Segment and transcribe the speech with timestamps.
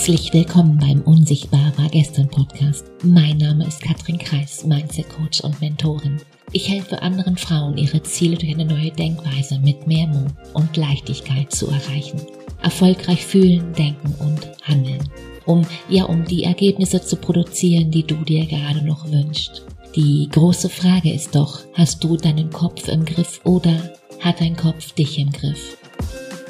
[0.00, 2.86] Herzlich willkommen beim Unsichtbar war gestern Podcast.
[3.04, 6.16] Mein Name ist Katrin Kreis, Mindset Coach und Mentorin.
[6.52, 11.52] Ich helfe anderen Frauen, ihre Ziele durch eine neue Denkweise mit mehr Mut und Leichtigkeit
[11.52, 12.18] zu erreichen.
[12.62, 15.06] Erfolgreich fühlen, denken und handeln.
[15.44, 19.66] Um, ja, um die Ergebnisse zu produzieren, die du dir gerade noch wünschst.
[19.96, 24.92] Die große Frage ist doch, hast du deinen Kopf im Griff oder hat dein Kopf
[24.92, 25.76] dich im Griff?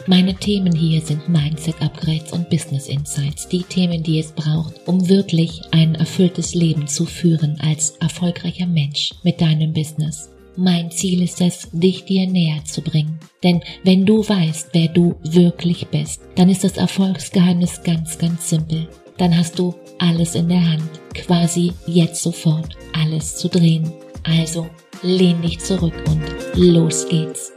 [0.07, 5.09] Meine Themen hier sind Mindset Upgrades und Business Insights, die Themen, die es braucht, um
[5.09, 10.31] wirklich ein erfülltes Leben zu führen als erfolgreicher Mensch mit deinem Business.
[10.57, 13.19] Mein Ziel ist es, dich dir näher zu bringen.
[13.43, 18.89] Denn wenn du weißt, wer du wirklich bist, dann ist das Erfolgsgeheimnis ganz, ganz simpel.
[19.17, 23.93] Dann hast du alles in der Hand, quasi jetzt sofort alles zu drehen.
[24.25, 24.69] Also
[25.03, 26.23] lehn dich zurück und
[26.55, 27.53] los geht's.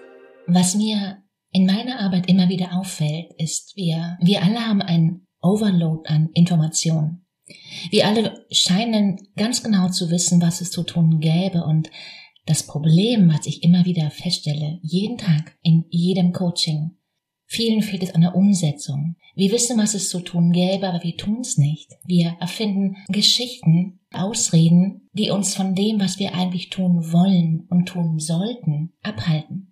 [0.45, 1.22] Was mir
[1.53, 7.25] in meiner Arbeit immer wieder auffällt, ist, wir, wir alle haben einen Overload an Informationen.
[7.91, 11.91] Wir alle scheinen ganz genau zu wissen, was es zu tun gäbe und
[12.45, 16.97] das Problem, was ich immer wieder feststelle, jeden Tag in jedem Coaching,
[17.45, 19.15] vielen fehlt es an der Umsetzung.
[19.35, 21.91] Wir wissen, was es zu tun gäbe, aber wir tun es nicht.
[22.05, 28.19] Wir erfinden Geschichten, Ausreden, die uns von dem, was wir eigentlich tun wollen und tun
[28.19, 29.62] sollten, abhalten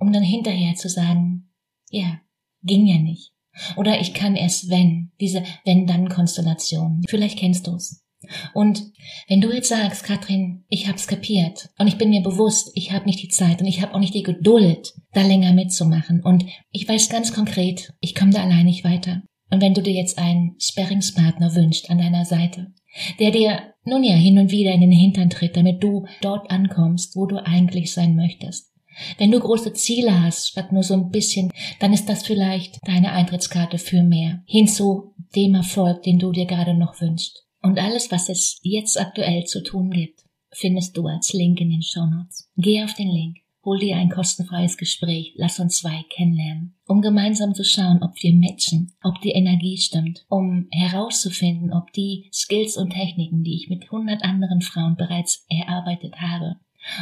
[0.00, 1.50] um dann hinterher zu sagen,
[1.90, 2.20] ja,
[2.62, 3.32] ging ja nicht.
[3.76, 7.02] Oder ich kann erst wenn, diese wenn-dann-Konstellation.
[7.08, 8.04] Vielleicht kennst du's.
[8.52, 8.92] Und
[9.28, 13.04] wenn du jetzt sagst, Katrin, ich hab's kapiert und ich bin mir bewusst, ich habe
[13.04, 16.88] nicht die Zeit und ich habe auch nicht die Geduld, da länger mitzumachen und ich
[16.88, 19.22] weiß ganz konkret, ich komme da allein nicht weiter.
[19.50, 22.72] Und wenn du dir jetzt einen Sparringspartner wünscht an deiner Seite,
[23.20, 27.16] der dir nun ja hin und wieder in den Hintern tritt, damit du dort ankommst,
[27.16, 28.72] wo du eigentlich sein möchtest,
[29.18, 31.50] wenn du große Ziele hast, statt nur so ein bisschen,
[31.80, 34.42] dann ist das vielleicht deine Eintrittskarte für mehr.
[34.46, 37.44] Hin zu dem Erfolg, den du dir gerade noch wünschst.
[37.62, 40.20] Und alles, was es jetzt aktuell zu tun gibt,
[40.52, 42.50] findest du als Link in den Show Notes.
[42.56, 47.54] Geh auf den Link, hol dir ein kostenfreies Gespräch, lass uns zwei kennenlernen, um gemeinsam
[47.54, 52.90] zu schauen, ob wir matchen, ob die Energie stimmt, um herauszufinden, ob die Skills und
[52.90, 56.56] Techniken, die ich mit hundert anderen Frauen bereits erarbeitet habe,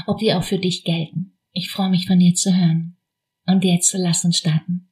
[0.07, 1.37] ob die auch für dich gelten.
[1.53, 2.97] Ich freue mich von dir zu hören.
[3.47, 4.89] Und jetzt lass uns starten.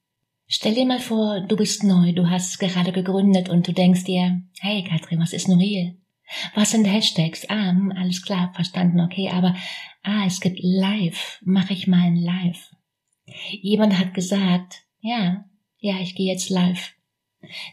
[0.46, 4.42] Stell dir mal vor, du bist neu, du hast gerade gegründet und du denkst dir,
[4.60, 5.94] hey Katrin, was ist nur hier?
[6.54, 7.48] Was sind Hashtags?
[7.48, 9.54] Ah, hm, alles klar, verstanden, okay, aber
[10.02, 12.74] ah, es gibt Live, mach ich mal ein Live.
[13.62, 15.44] Jemand hat gesagt, ja,
[15.78, 16.94] ja, ich gehe jetzt live.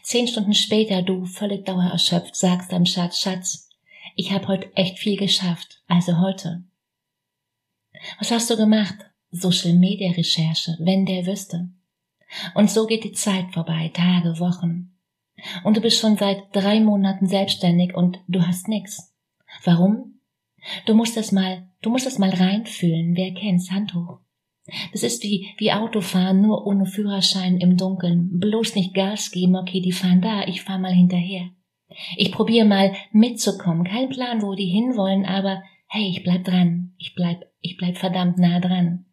[0.02, 3.68] Zehn Stunden später, du völlig dauererschöpft, sagst deinem Schatz, Schatz,
[4.16, 6.64] ich habe heute echt viel geschafft, also heute.
[8.18, 8.96] Was hast du gemacht?
[9.30, 11.68] Social Media Recherche, wenn der wüsste.
[12.54, 14.94] Und so geht die Zeit vorbei, Tage, Wochen.
[15.64, 19.14] Und du bist schon seit drei Monaten selbstständig und du hast nix.
[19.64, 20.20] Warum?
[20.86, 23.16] Du musst es mal, du musst es mal reinfühlen.
[23.16, 23.70] Wer kennt's?
[23.70, 24.18] Hand hoch.
[24.92, 28.38] Das ist wie, wie Autofahren, nur ohne Führerschein im Dunkeln.
[28.38, 31.48] Bloß nicht Gas geben, okay, die fahren da, ich fahr mal hinterher.
[32.16, 33.84] Ich probiere mal mitzukommen.
[33.84, 38.38] Kein Plan, wo die hinwollen, aber hey, ich bleib dran, ich bleib, ich bleib verdammt
[38.38, 39.06] nah dran.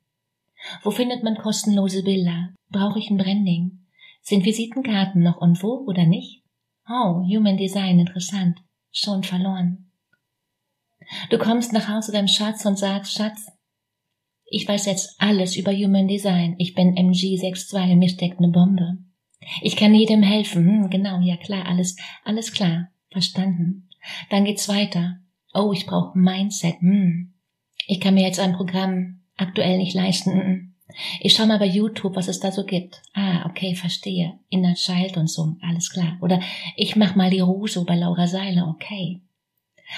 [0.83, 2.53] Wo findet man kostenlose Bilder?
[2.69, 3.85] Brauche ich ein Branding?
[4.21, 6.43] Sind Visitenkarten noch und wo oder nicht?
[6.87, 8.59] Oh, Human Design, interessant.
[8.91, 9.91] Schon verloren.
[11.29, 13.51] Du kommst nach Hause deinem Schatz und sagst, Schatz,
[14.45, 16.55] ich weiß jetzt alles über Human Design.
[16.57, 18.97] Ich bin MG62, mir steckt eine Bombe.
[19.61, 20.65] Ich kann jedem helfen.
[20.65, 22.89] Hm, genau, ja klar, alles, alles klar.
[23.11, 23.89] Verstanden.
[24.29, 25.19] Dann geht's weiter
[25.55, 27.33] oh, ich brauche Mindset, hm.
[27.87, 30.31] ich kann mir jetzt ein Programm aktuell nicht leisten.
[30.31, 30.75] Hm.
[31.19, 33.01] Ich schau mal bei YouTube, was es da so gibt.
[33.13, 34.39] Ah, okay, verstehe.
[34.49, 36.17] Inner Child und so, alles klar.
[36.21, 36.39] Oder
[36.75, 39.21] ich mach mal die Ruso bei Laura Seiler, okay.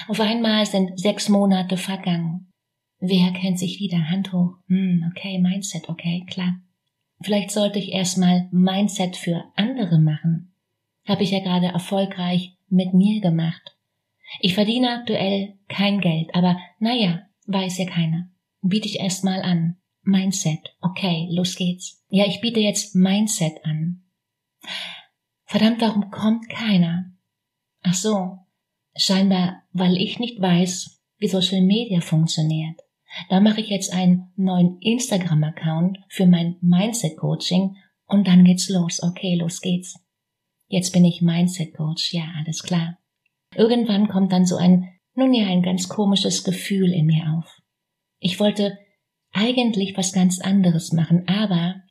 [0.08, 2.52] Auf einmal sind sechs Monate vergangen.
[3.00, 4.10] Wer kennt sich wieder?
[4.10, 4.56] Hand hoch.
[4.68, 6.56] Hm, okay, Mindset, okay, klar.
[7.20, 10.54] Vielleicht sollte ich erstmal Mindset für andere machen.
[11.06, 13.76] Habe ich ja gerade erfolgreich mit mir gemacht.
[14.40, 18.30] Ich verdiene aktuell kein Geld, aber naja, weiß ja keiner.
[18.60, 19.76] Biete ich erst mal an.
[20.02, 20.60] Mindset.
[20.80, 22.02] Okay, los geht's.
[22.08, 24.04] Ja, ich biete jetzt Mindset an.
[25.44, 27.12] Verdammt, warum kommt keiner?
[27.82, 28.38] Ach so,
[28.94, 32.80] scheinbar, weil ich nicht weiß, wie Social Media funktioniert.
[33.30, 37.76] Da mache ich jetzt einen neuen Instagram-Account für mein Mindset-Coaching
[38.06, 39.02] und dann geht's los.
[39.02, 39.98] Okay, los geht's.
[40.66, 42.12] Jetzt bin ich Mindset-Coach.
[42.12, 42.97] Ja, alles klar.
[43.54, 47.60] Irgendwann kommt dann so ein, nun ja, ein ganz komisches Gefühl in mir auf.
[48.18, 48.78] Ich wollte
[49.32, 51.82] eigentlich was ganz anderes machen, aber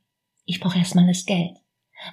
[0.45, 1.57] ich brauche erstmal das Geld.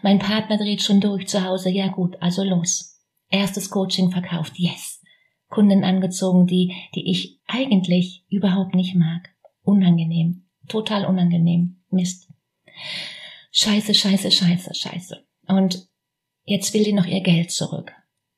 [0.03, 1.71] Mein Partner dreht schon durch zu Hause.
[1.71, 3.01] Ja gut, also los.
[3.29, 4.55] Erstes Coaching verkauft.
[4.57, 5.03] Yes.
[5.49, 9.31] Kunden angezogen, die, die ich eigentlich überhaupt nicht mag.
[9.63, 10.47] Unangenehm.
[10.69, 11.83] Total unangenehm.
[11.91, 12.29] Mist.
[13.53, 15.25] Scheiße, scheiße, scheiße, scheiße.
[15.47, 15.87] Und
[16.45, 17.93] jetzt will die noch ihr Geld zurück.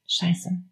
[0.06, 0.62] Scheiße.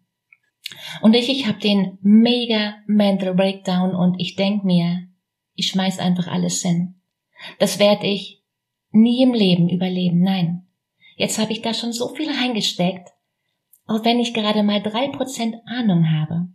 [1.01, 5.07] Und ich, ich habe den mega Mental Breakdown und ich denk mir,
[5.53, 6.95] ich schmeiß einfach alles hin.
[7.59, 8.43] Das werde ich
[8.91, 10.21] nie im Leben überleben.
[10.21, 10.67] Nein.
[11.15, 13.09] Jetzt habe ich da schon so viel reingesteckt,
[13.85, 16.47] auch wenn ich gerade mal drei Prozent Ahnung habe.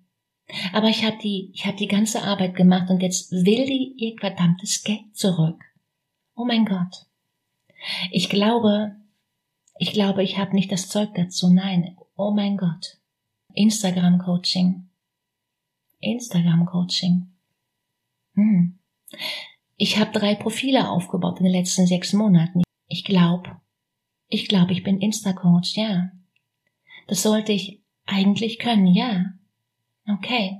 [0.72, 4.16] Aber ich habe die, ich habe die ganze Arbeit gemacht und jetzt will die ihr
[4.18, 5.62] verdammtes Geld zurück.
[6.34, 7.06] Oh mein Gott.
[8.10, 8.96] Ich glaube,
[9.78, 11.48] ich glaube, ich habe nicht das Zeug dazu.
[11.48, 11.96] Nein.
[12.16, 12.99] Oh mein Gott.
[13.54, 14.88] Instagram Coaching.
[16.00, 17.30] Instagram Coaching.
[18.34, 18.78] Hm.
[19.76, 22.62] Ich habe drei Profile aufgebaut in den letzten sechs Monaten.
[22.86, 23.60] Ich glaube,
[24.28, 26.10] ich glaube, ich bin Insta-Coach, ja.
[27.08, 29.26] Das sollte ich eigentlich können, ja.
[30.08, 30.58] Okay.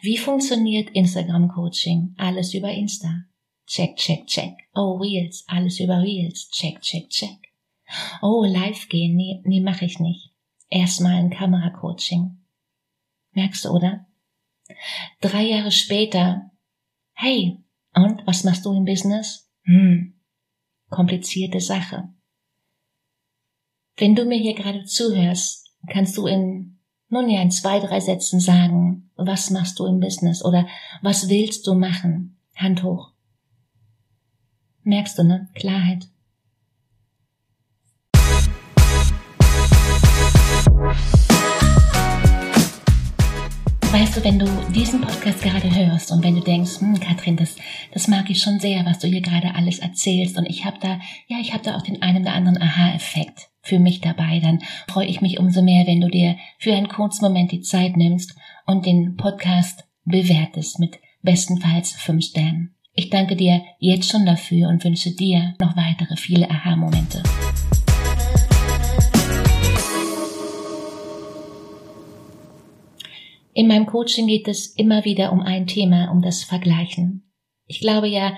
[0.00, 2.14] Wie funktioniert Instagram-Coaching?
[2.18, 3.24] Alles über Insta.
[3.66, 4.54] Check, check, check.
[4.74, 5.44] Oh, Reels.
[5.48, 6.50] Alles über Reels.
[6.50, 7.52] Check, check, check.
[8.20, 9.16] Oh, live gehen.
[9.16, 10.31] Nee, nee, mache ich nicht.
[10.72, 12.38] Erstmal ein Kamera-Coaching.
[13.32, 14.06] Merkst du, oder?
[15.20, 16.50] Drei Jahre später.
[17.12, 17.62] Hey,
[17.94, 19.52] und was machst du im Business?
[19.64, 20.18] Hm,
[20.88, 22.08] komplizierte Sache.
[23.96, 26.78] Wenn du mir hier gerade zuhörst, kannst du in,
[27.10, 30.66] nun ja, in zwei, drei Sätzen sagen, was machst du im Business oder
[31.02, 32.38] was willst du machen?
[32.56, 33.12] Hand hoch.
[34.84, 35.50] Merkst du, ne?
[35.54, 36.08] Klarheit.
[43.92, 47.56] Weißt du, wenn du diesen Podcast gerade hörst und wenn du denkst, hm, Katrin, das,
[47.92, 50.98] das mag ich schon sehr, was du hier gerade alles erzählst und ich habe da,
[51.28, 55.06] ja, ich habe da auch den einen oder anderen Aha-Effekt für mich dabei, dann freue
[55.06, 58.34] ich mich umso mehr, wenn du dir für einen kurzen Moment die Zeit nimmst
[58.66, 62.74] und den Podcast bewertest mit bestenfalls fünf Sternen.
[62.94, 67.22] Ich danke dir jetzt schon dafür und wünsche dir noch weitere viele Aha-Momente.
[73.54, 77.30] In meinem Coaching geht es immer wieder um ein Thema, um das Vergleichen.
[77.66, 78.36] Ich glaube ja,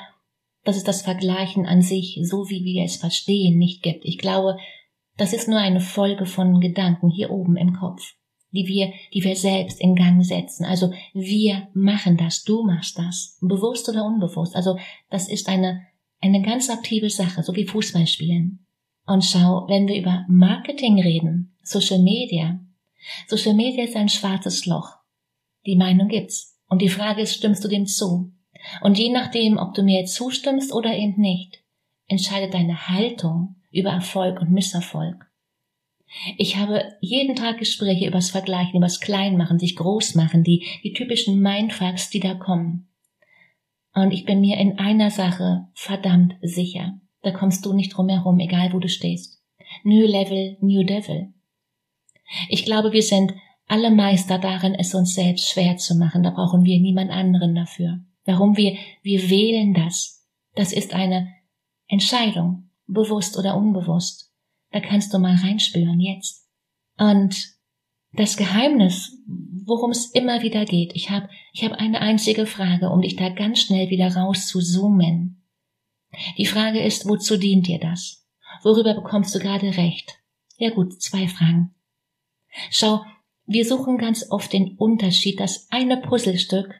[0.65, 4.05] dass es das Vergleichen an sich, so wie wir es verstehen, nicht gibt.
[4.05, 4.57] Ich glaube,
[5.17, 8.15] das ist nur eine Folge von Gedanken hier oben im Kopf,
[8.51, 10.65] die wir, die wir selbst in Gang setzen.
[10.65, 14.57] Also wir machen das, du machst das, bewusst oder unbewusst.
[14.57, 14.79] Also
[15.11, 15.87] das ist eine,
[16.21, 18.67] eine ganz aktive Sache, so wie Fußball spielen.
[19.07, 22.59] Und schau, wenn wir über Marketing reden, Social Media,
[23.29, 25.04] Social Media ist ein schwarzes Loch.
[25.67, 26.59] Die Meinung gibt's.
[26.69, 28.33] Und die Frage ist, stimmst du dem zu?
[28.83, 31.63] Und je nachdem, ob du mir zustimmst oder eben nicht,
[32.07, 35.27] entscheidet deine Haltung über Erfolg und Misserfolg.
[36.37, 41.41] Ich habe jeden Tag Gespräche übers Vergleichen, übers Kleinmachen, sich groß machen, die, die typischen
[41.41, 42.89] Mindfucks, die da kommen.
[43.95, 47.01] Und ich bin mir in einer Sache verdammt sicher.
[47.23, 49.43] Da kommst du nicht drum herum, egal wo du stehst.
[49.83, 51.33] New Level, New Devil.
[52.49, 53.35] Ich glaube, wir sind
[53.67, 56.23] alle Meister darin, es uns selbst schwer zu machen.
[56.23, 58.01] Da brauchen wir niemand anderen dafür.
[58.25, 60.27] Warum wir, wir wählen das.
[60.55, 61.29] Das ist eine
[61.87, 64.33] Entscheidung, bewusst oder unbewusst.
[64.71, 66.49] Da kannst du mal reinspüren jetzt.
[66.99, 67.55] Und
[68.13, 69.19] das Geheimnis,
[69.65, 73.29] worum es immer wieder geht, ich habe ich hab eine einzige Frage, um dich da
[73.29, 75.43] ganz schnell wieder raus zu zoomen.
[76.39, 78.25] Die Frage ist, wozu dient dir das?
[78.63, 80.19] Worüber bekommst du gerade recht?
[80.57, 81.75] Ja gut, zwei Fragen.
[82.71, 83.01] Schau,
[83.47, 86.75] wir suchen ganz oft den Unterschied, das eine Puzzlestück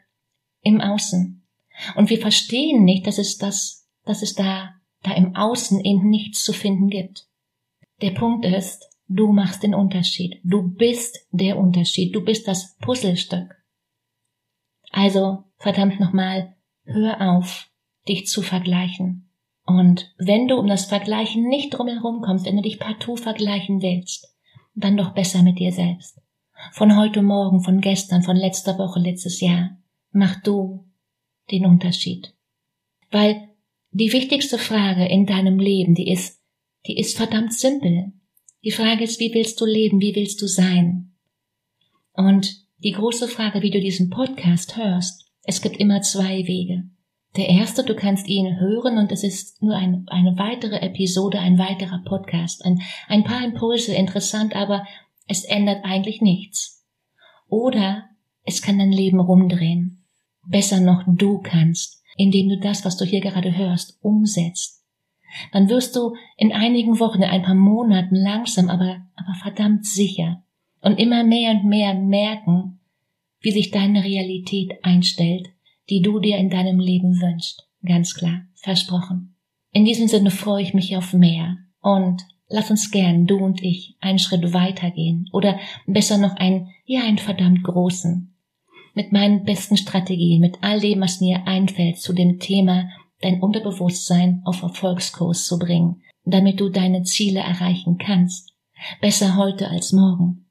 [0.63, 1.47] im Außen.
[1.97, 6.43] Und wir verstehen nicht, dass es das, dass es da, da im Außen eben nichts
[6.43, 7.29] zu finden gibt.
[8.01, 10.41] Der Punkt ist, du machst den Unterschied.
[10.43, 12.15] Du bist der Unterschied.
[12.15, 13.55] Du bist das Puzzlestück.
[14.91, 17.69] Also, verdammt nochmal, hör auf,
[18.09, 19.29] dich zu vergleichen.
[19.67, 24.35] Und wenn du um das Vergleichen nicht drumherum kommst, wenn du dich partout vergleichen willst,
[24.75, 26.24] dann doch besser mit dir selbst
[26.73, 29.77] von heute Morgen, von gestern, von letzter Woche, letztes Jahr.
[30.13, 30.85] Mach du
[31.51, 32.35] den Unterschied.
[33.11, 33.49] Weil
[33.91, 36.41] die wichtigste Frage in deinem Leben, die ist,
[36.87, 38.13] die ist verdammt simpel.
[38.65, 41.13] Die Frage ist, wie willst du leben, wie willst du sein?
[42.13, 46.85] Und die große Frage, wie du diesen Podcast hörst, es gibt immer zwei Wege.
[47.37, 51.59] Der erste, du kannst ihn hören und es ist nur ein, eine weitere Episode, ein
[51.59, 54.87] weiterer Podcast, ein, ein paar Impulse, interessant, aber
[55.27, 56.85] es ändert eigentlich nichts.
[57.49, 58.05] Oder
[58.45, 60.05] es kann dein Leben rumdrehen.
[60.47, 64.85] Besser noch, du kannst, indem du das, was du hier gerade hörst, umsetzt.
[65.53, 70.45] dann wirst du in einigen Wochen, in ein paar Monaten langsam, aber, aber verdammt sicher
[70.81, 72.81] und immer mehr und mehr merken,
[73.41, 75.49] wie sich deine Realität einstellt,
[75.91, 77.69] die du dir in deinem Leben wünschst.
[77.85, 79.37] Ganz klar, versprochen.
[79.73, 83.97] In diesem Sinne freue ich mich auf mehr und lass uns gern, du und ich,
[84.01, 88.35] einen Schritt weitergehen oder besser noch einen, ja, einen verdammt großen.
[88.95, 92.89] Mit meinen besten Strategien, mit all dem, was mir einfällt zu dem Thema,
[93.21, 98.53] dein Unterbewusstsein auf Erfolgskurs zu bringen, damit du deine Ziele erreichen kannst.
[99.01, 100.47] Besser heute als morgen.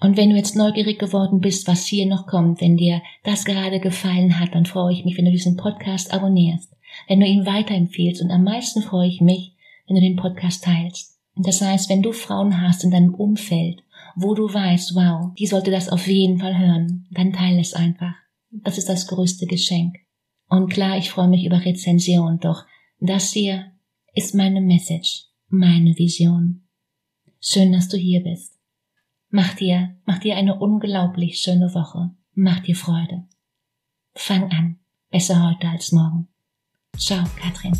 [0.00, 3.80] Und wenn du jetzt neugierig geworden bist, was hier noch kommt, wenn dir das gerade
[3.80, 6.74] gefallen hat, dann freue ich mich, wenn du diesen Podcast abonnierst,
[7.08, 9.54] wenn du ihn weiterempfehlst und am meisten freue ich mich,
[9.86, 11.13] wenn du den Podcast teilst.
[11.36, 13.82] Das heißt, wenn du Frauen hast in deinem Umfeld,
[14.14, 18.14] wo du weißt, wow, die sollte das auf jeden Fall hören, dann teile es einfach.
[18.50, 19.96] Das ist das größte Geschenk.
[20.48, 22.64] Und klar, ich freue mich über Rezension, doch
[23.00, 23.72] das hier
[24.14, 26.62] ist meine Message, meine Vision.
[27.40, 28.54] Schön, dass du hier bist.
[29.30, 32.10] Mach dir, mach dir eine unglaublich schöne Woche.
[32.34, 33.24] Mach dir Freude.
[34.14, 34.78] Fang an.
[35.10, 36.28] Besser heute als morgen.
[36.96, 37.72] Ciao, Katrin.